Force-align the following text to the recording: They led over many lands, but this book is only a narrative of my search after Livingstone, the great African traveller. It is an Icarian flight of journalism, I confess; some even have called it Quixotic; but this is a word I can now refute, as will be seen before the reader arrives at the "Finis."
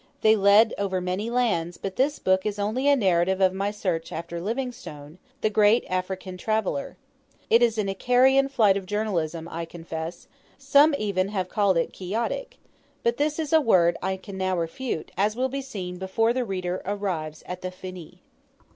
They 0.21 0.35
led 0.35 0.73
over 0.79 0.99
many 0.99 1.29
lands, 1.29 1.77
but 1.77 1.95
this 1.95 2.17
book 2.17 2.43
is 2.43 2.57
only 2.57 2.87
a 2.87 2.95
narrative 2.95 3.39
of 3.39 3.53
my 3.53 3.69
search 3.69 4.11
after 4.11 4.41
Livingstone, 4.41 5.19
the 5.41 5.49
great 5.51 5.85
African 5.87 6.37
traveller. 6.37 6.97
It 7.51 7.61
is 7.61 7.77
an 7.77 7.87
Icarian 7.87 8.49
flight 8.49 8.77
of 8.77 8.87
journalism, 8.87 9.47
I 9.47 9.65
confess; 9.65 10.27
some 10.57 10.95
even 10.97 11.27
have 11.27 11.49
called 11.49 11.77
it 11.77 11.93
Quixotic; 11.93 12.57
but 13.03 13.17
this 13.17 13.37
is 13.37 13.53
a 13.53 13.61
word 13.61 13.95
I 14.01 14.17
can 14.17 14.39
now 14.39 14.57
refute, 14.57 15.11
as 15.17 15.35
will 15.35 15.49
be 15.49 15.61
seen 15.61 15.99
before 15.99 16.33
the 16.33 16.45
reader 16.45 16.81
arrives 16.83 17.43
at 17.45 17.61
the 17.61 17.69
"Finis." 17.69 18.15